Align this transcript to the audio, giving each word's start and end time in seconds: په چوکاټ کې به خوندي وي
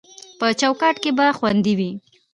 په 0.39 0.47
چوکاټ 0.59 0.95
کې 1.03 1.11
به 1.17 1.25
خوندي 1.37 1.73
وي 1.79 1.91